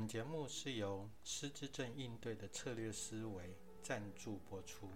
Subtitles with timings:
[0.00, 4.88] 本节目是由失智症应对的策略思维赞助播出。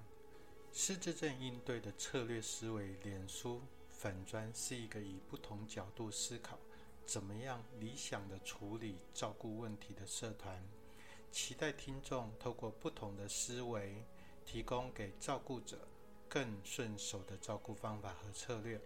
[0.73, 6.59] 失智症应对的策略思维，脸书粉砖是一个以不同角度思考，
[7.05, 10.67] 怎么样理想的处理照顾问题的社团。
[11.31, 14.03] 期待听众透过不同的思维，
[14.47, 15.87] 提供给照顾者
[16.31, 18.81] 更顺手的照顾方法和策略。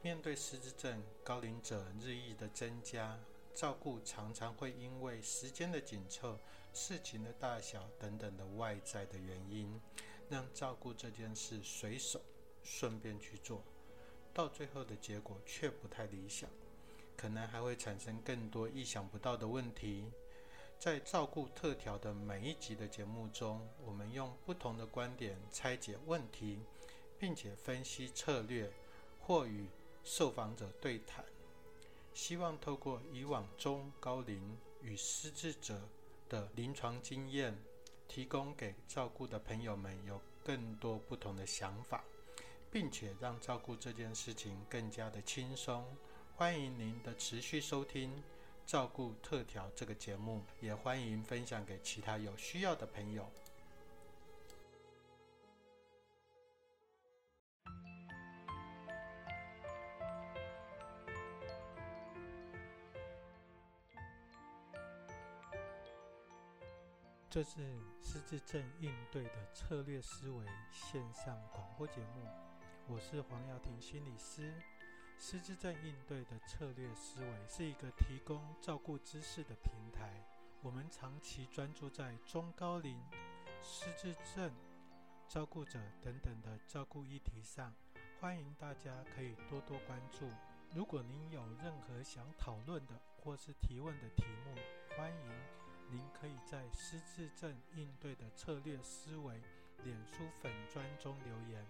[0.00, 3.18] 面对失智症高龄者日益的增加。
[3.56, 6.38] 照顾常常会因为时间的紧凑、
[6.74, 9.80] 事情的大小等等的外在的原因，
[10.28, 12.20] 让照顾这件事随手
[12.62, 13.64] 顺便去做，
[14.34, 16.50] 到最后的结果却不太理想，
[17.16, 20.04] 可能还会产生更多意想不到的问题。
[20.78, 26.60] 在照顾特调的每一集的节目中，我们用不同的观点拆解问题，
[27.18, 28.70] 并且分析策略，
[29.18, 29.66] 或与
[30.04, 31.24] 受访者对谈。
[32.16, 35.86] 希望透过以往中高龄与失智者
[36.30, 37.54] 的临床经验，
[38.08, 42.02] 提供给照顾的朋友们有更多不同的想法，
[42.72, 45.84] 并且让照顾这件事情更加的轻松。
[46.34, 48.10] 欢迎您的持续收听
[48.64, 53.30] 《照顾特调》这个节目，也欢迎分享给其他有需要的朋友。
[67.36, 72.26] 这是失智症应对的策略思维线上广播节目，
[72.88, 74.54] 我是黄耀庭心理师。
[75.18, 80.24] 失智症应对的策略思维是一个提供照顾知识的平台。
[80.62, 82.98] 我们长期专注在中高龄
[83.62, 84.50] 失智症
[85.28, 87.70] 照顾者等等的照顾议题上，
[88.18, 90.26] 欢迎大家可以多多关注。
[90.74, 94.54] 如果您有任何想讨论的或是提问的题目，
[94.96, 95.55] 欢迎。
[95.90, 99.40] 您可以在失智症应对的策略思维
[99.84, 101.64] 脸书粉砖中留言。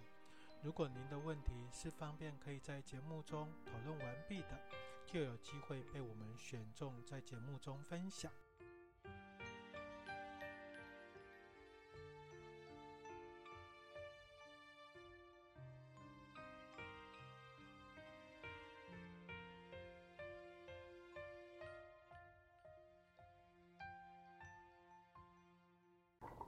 [0.62, 4.58] 如果您的问题是方便可以在节目中讨论完毕的，
[5.07, 8.33] 就有机会被我们选中在节目中分享。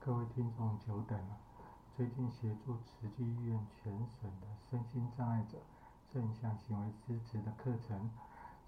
[0.09, 1.37] 各位听众久等了。
[1.95, 5.59] 最近协助慈济医院全省的身心障碍者
[6.11, 8.09] 正向行为支持的课程，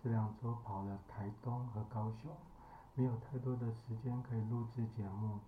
[0.04, 2.30] 这两周跑了台东和高雄，
[2.94, 5.40] 没有太多的时间可以录制节目，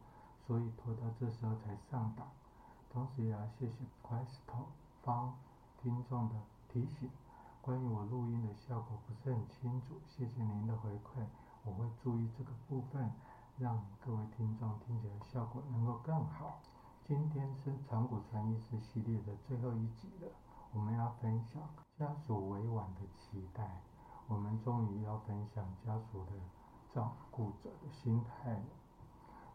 [0.48, 2.28] 所以拖到这时候才上档。
[2.92, 4.66] 同时也要谢谢 Questo
[5.04, 5.38] 方
[5.80, 6.36] 听众的
[6.70, 7.08] 提醒，
[7.62, 11.24] 关于我录音的效果不是很清楚，谢谢您的回馈，
[11.64, 13.12] 我会注意这个部分。
[13.60, 16.60] 让各位听众听起来效果能够更好。
[17.08, 20.32] 今天是长谷川医师系列的最后一集了，
[20.74, 21.62] 我们要分享
[22.00, 23.82] 家属委婉的期待。
[24.28, 26.32] 我们终于要分享家属的
[26.96, 28.66] 照顾者的心态了。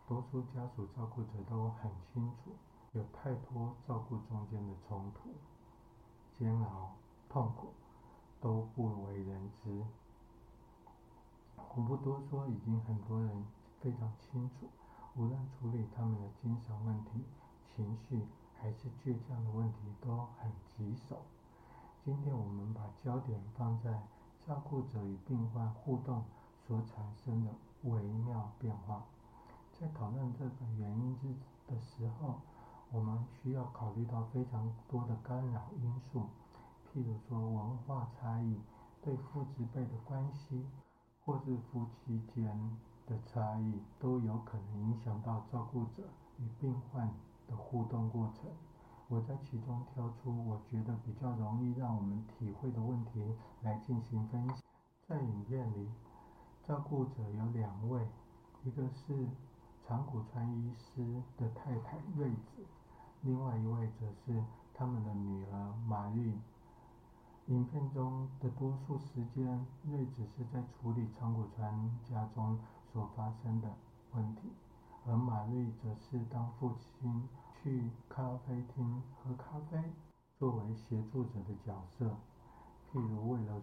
[0.06, 2.52] 多数家属照顾者都很清楚，
[2.92, 5.30] 有太多照顾中间的冲突、
[6.38, 6.92] 煎熬、
[7.28, 7.72] 痛苦
[8.40, 9.84] 都不为人知。
[11.56, 13.44] 我不多说，已经很多人。
[13.80, 14.68] 非常清楚，
[15.16, 17.24] 无论处理他们的精神问题、
[17.74, 18.26] 情绪，
[18.60, 21.22] 还是倔强的问题，都很棘手。
[22.04, 24.02] 今天我们把焦点放在
[24.46, 26.24] 照顾者与病患互动
[26.66, 27.52] 所产生的
[27.82, 29.04] 微妙变化。
[29.78, 31.28] 在讨论这个原因之
[31.68, 32.40] 的时候，
[32.90, 36.22] 我们需要考虑到非常多的干扰因素，
[36.90, 38.60] 譬如说文化差异、
[39.02, 40.66] 对父子辈的关系，
[41.24, 42.76] 或是夫妻间。
[43.08, 46.02] 的差异都有可能影响到照顾者
[46.38, 47.08] 与病患
[47.46, 48.50] 的互动过程。
[49.08, 54.62] 我在其中挑出我觉得比较容易让我们体会的问题来进行分析。
[55.06, 55.88] 在影片里，
[56.66, 58.06] 照顾者有两位，
[58.62, 59.26] 一个是
[59.86, 62.62] 长谷川医师的太太瑞子，
[63.22, 64.44] 另外一位则是
[64.74, 66.38] 他们的女儿玛丽。
[67.48, 72.58] 影片中的多数时间，瑞子是在处理长谷川家中
[72.92, 73.74] 所发生的
[74.12, 74.52] 问题，
[75.06, 79.82] 而马瑞则是当父亲去咖啡厅喝咖啡，
[80.38, 82.18] 作为协助者的角色。
[82.92, 83.62] 譬如为了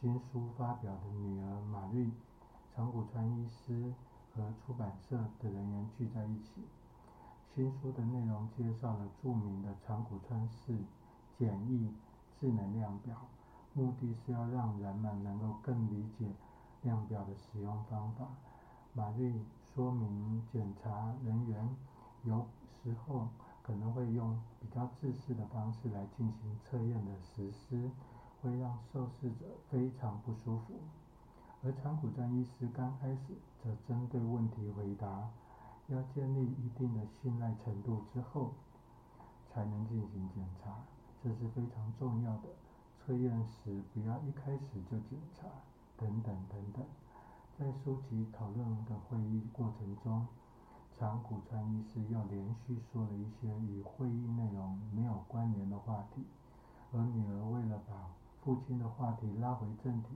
[0.00, 2.10] 新书发表的女儿马瑞，
[2.74, 3.92] 长谷川医师
[4.34, 6.64] 和出版社的人员聚在一起。
[7.54, 10.78] 新书的内容介绍了著名的长谷川市
[11.36, 11.92] 简易。
[12.42, 13.14] 智能量表，
[13.72, 16.26] 目的是要让人们能够更理解
[16.82, 18.26] 量表的使用方法。
[18.94, 19.32] 马瑞
[19.72, 21.68] 说明，检查人员
[22.24, 22.44] 有
[22.82, 23.28] 时候
[23.62, 27.88] 可能会用比较自私的方式来进行测验的实施，
[28.42, 30.80] 会让受试者非常不舒服。
[31.62, 35.30] 而长谷川医师刚开始则针对问题回答，
[35.86, 38.50] 要建立一定的信赖程度之后，
[39.48, 40.74] 才能进行检查，
[41.22, 42.48] 这是非常重要的。
[42.98, 45.46] 测验时不要一开始就检查，
[45.96, 46.84] 等等等等。
[47.58, 50.26] 在书籍讨论的会议过程中，
[50.98, 56.24] 长谷川医师又连续说了一些与会议内容没有关联的话题，
[56.92, 58.10] 而女儿为了把
[58.42, 60.08] 父亲的话题拉回正题，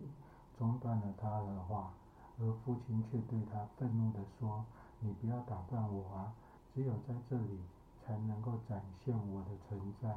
[0.59, 1.93] 中断了他的话，
[2.39, 4.65] 而父亲却对他愤怒地说
[5.01, 6.33] ：“你不要打断我啊！
[6.75, 7.61] 只有在这里
[8.05, 10.17] 才能够展现我的存在。”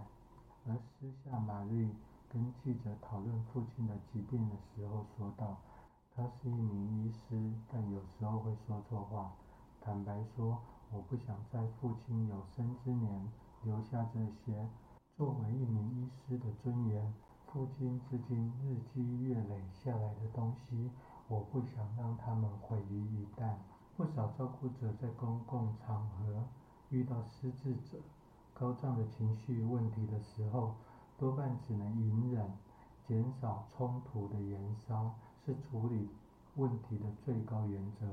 [0.70, 1.90] 而私下，玛丽
[2.32, 5.58] 跟记者讨论父亲的疾病的时候说道。
[6.16, 9.32] 他是一名医师，但有时候会说错话。
[9.80, 10.60] 坦白说，
[10.92, 13.32] 我不想在父亲有生之年
[13.64, 14.68] 留下这些
[15.16, 17.14] 作为一名医师的尊严。
[17.48, 20.92] 父亲至今日积月累下来的东西，
[21.30, 23.56] 我不想让他们毁于一旦。
[23.96, 26.44] 不少照顾者在公共场合
[26.90, 27.98] 遇到失智者
[28.60, 30.76] 高涨的情绪问题的时候，
[31.18, 32.52] 多半只能隐忍，
[33.08, 35.16] 减少冲突的燃烧。
[35.46, 36.08] 是处理
[36.58, 38.06] 问题的最高原则，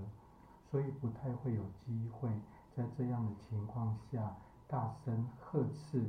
[0.71, 2.31] 所以不太会有机会
[2.75, 4.35] 在这样的情况下
[4.67, 6.09] 大声呵斥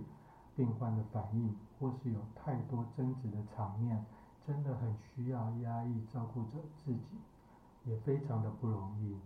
[0.55, 4.05] 病患的反应，或是有太多争执的场面，
[4.45, 7.17] 真的很需要压抑照顾者自己，
[7.83, 9.19] 也非常的不容易。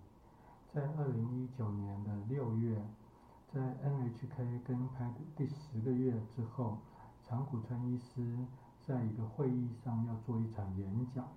[0.74, 2.81] 在二零一九年的六月，
[3.53, 6.77] 在 NHK 跟拍第十个月之后，
[7.21, 8.38] 长谷川医师
[8.88, 11.27] 在一个会议上要做一场演讲。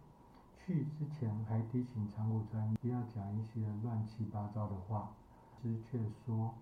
[0.57, 5.11] 去之前还提醒长谷川不要讲一些乱七八糟的话，
[5.61, 6.55] 之却说：“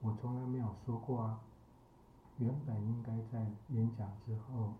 [0.00, 1.40] 我从来没有说过啊。”
[2.38, 4.74] 原本应该在演讲之后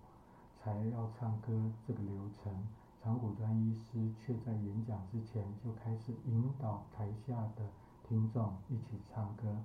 [0.62, 2.69] 才要唱歌这个流程，
[3.03, 7.69] 长谷川医师却在演讲之前就开始引导台下的
[8.09, 9.59] 听众一起唱歌，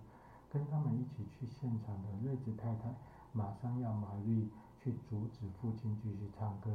[0.54, 2.94] 跟他们一起去现场的瑞子太太
[3.32, 6.70] 马上要玛丽去阻止父亲继续唱歌，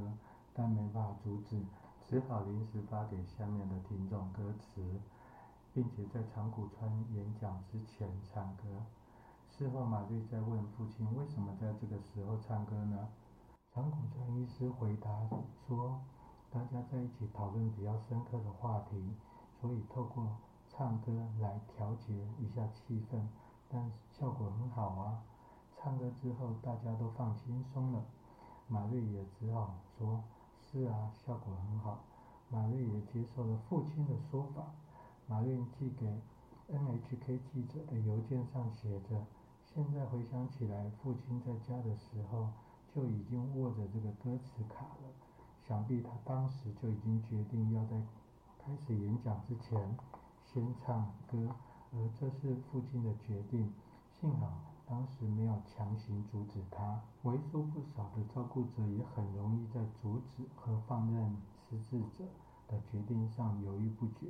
[0.52, 1.62] 但没办法阻止。
[2.04, 4.82] 只好临时发给下面的听众歌词，
[5.72, 8.64] 并且在长谷川演讲之前唱歌。
[9.48, 13.08] 事后，马瑞在问父亲为什么在这个时候唱歌呢？
[13.72, 15.28] 长谷川医师回答
[15.66, 16.00] 说
[16.50, 19.14] ：“大家在一起讨论比较深刻的话题，
[19.60, 20.26] 所以透过
[20.69, 23.20] 唱歌来调节一下气氛，
[23.69, 25.23] 但效果很好啊。
[25.76, 28.05] 唱歌之后，大家都放轻松了。”
[28.67, 30.23] 马瑞也只好说。
[30.61, 32.00] 是啊，效果很好。
[32.50, 34.65] 马瑞也接受了父亲的说法。
[35.26, 36.20] 马瑞寄给
[36.70, 39.25] NHK 记者的邮件上写着
[39.65, 42.49] ：“现在回想起来，父亲在家的时候
[42.94, 45.11] 就已经握着这个歌词卡了。
[45.67, 48.03] 想必他当时就已经决定要在
[48.59, 49.97] 开始演讲之前
[50.44, 51.55] 先唱歌，
[51.93, 53.73] 而这是父亲的决定。
[54.20, 54.52] 幸好。”
[54.88, 61.37] 当时没有强行阻止他，为数不少的照顾者也很容易在阻止和放任
[61.69, 62.25] 失智者
[62.67, 64.29] 的决定上犹豫不决。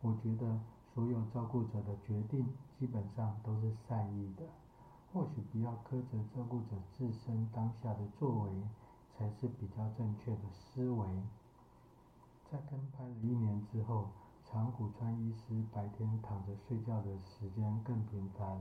[0.00, 0.58] 我觉得
[0.94, 2.48] 所有照顾者的决定
[2.78, 4.44] 基本上都是善意的，
[5.12, 8.50] 或许不要苛责照顾者自身当下的作为，
[9.18, 11.06] 才是比较正确的思维。
[12.50, 14.08] 在跟拍了一年之后，
[14.52, 18.60] 长谷川医师白天躺着睡觉的时间更频繁。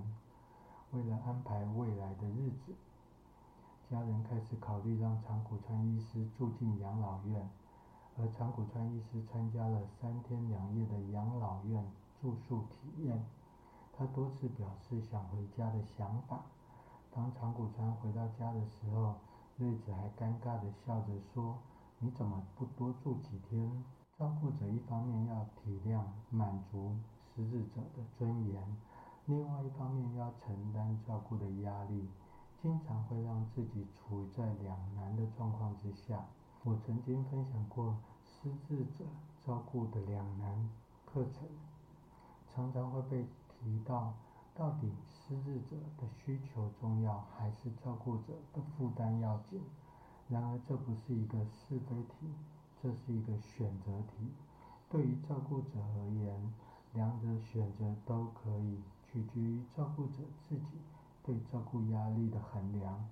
[0.91, 2.75] 为了安排未来的日子，
[3.89, 7.49] 家人开始考虑让长谷川医师住进养老院，
[8.19, 11.83] 而长谷川医师参加了三天两夜的养老院
[12.21, 13.25] 住宿体验。
[13.97, 16.45] 他多次表示想回家的想法。
[17.11, 19.15] 当长谷川回到家的时候，
[19.57, 21.57] 瑞子还尴尬地笑着说
[21.97, 23.83] ：“你怎么不多住几天？”
[24.19, 26.93] 照顾者一方面要体谅、满足
[27.33, 28.61] 失智者的尊严。
[29.27, 32.05] 另外一方面要承担照顾的压力，
[32.61, 36.25] 经常会让自己处在两难的状况之下。
[36.65, 39.05] 我曾经分享过失智者
[39.47, 40.69] 照顾的两难
[41.05, 41.47] 课程，
[42.53, 44.13] 常常会被提到，
[44.53, 49.61] 到底失智者的需求重要，还是照顾者的负担要紧？
[50.27, 52.27] 然而这不是一个是非题，
[52.81, 54.31] 这是一个选择题。
[54.89, 56.53] 对于照顾者而言，
[56.93, 58.81] 两者选择都可以。
[59.11, 60.17] 取决于照顾者
[60.47, 60.77] 自己
[61.23, 63.09] 对照顾压力的衡量，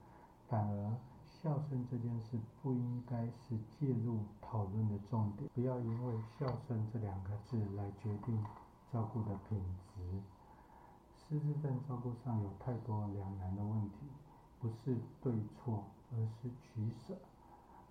[0.48, 0.94] 反而
[1.26, 8.46] 孝顺这件事不应该是介入讨论的重点，不要因为孝顺这两个字来决定
[8.94, 9.60] 照顾的品
[9.96, 10.22] 质。
[11.18, 13.98] 失智症照顾上有太多两难的问题，
[14.60, 17.18] 不是对错，而是取舍。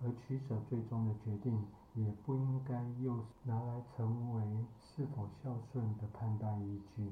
[0.03, 7.11] 而取舍最终的决定，也不应该又拿来成为是否孝顺的判断依据。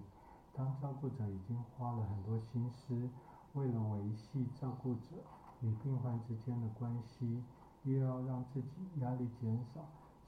[0.53, 3.09] 当照顾者已经花了很多心思，
[3.53, 5.17] 为了维系照顾者
[5.61, 7.43] 与病患之间的关系，
[7.83, 8.69] 又要让自己
[9.01, 9.81] 压力减少，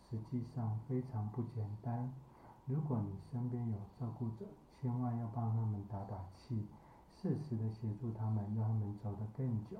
[0.09, 2.11] 实际上非常不简单。
[2.65, 4.45] 如果你身边有照顾者，
[4.81, 6.65] 千万要帮他们打打气，
[7.15, 9.77] 适时的协助他们，让他们走得更久。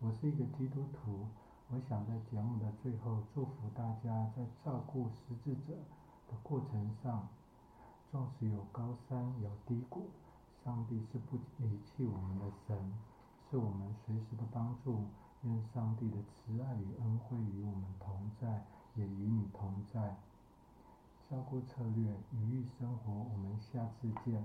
[0.00, 1.26] 我是一个基督徒。
[1.72, 5.74] 我想在节目的最后祝福大家，在照顾失智者
[6.28, 7.28] 的过程上，
[8.10, 10.10] 纵使有高山有低谷，
[10.64, 12.92] 上帝是不离弃我们的神，
[13.48, 15.04] 是我们随时的帮助。
[15.42, 20.16] 愿上帝的慈爱与恩惠与我们同在，也与你同在。
[21.30, 23.12] 照顾策略，愉悦生活。
[23.12, 24.44] 我们下次见。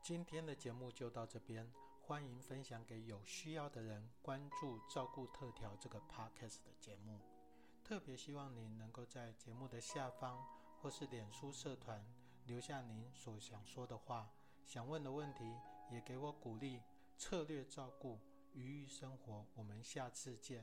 [0.00, 1.66] 今天的节目就到这边。
[2.06, 7.18] 欢迎分享给有需要的人，关注照顾特调这个 podcast 的节目。
[7.82, 10.46] 特别希望您能够在节目的下方
[10.82, 12.04] 或是脸书社团
[12.44, 14.30] 留下您所想说的话、
[14.66, 15.44] 想问的问题，
[15.90, 16.82] 也给我鼓励。
[17.16, 18.18] 策略照顾，
[18.52, 19.46] 愉悦生活。
[19.54, 20.62] 我们下次见。